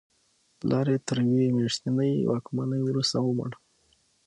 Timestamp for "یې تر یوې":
0.93-1.47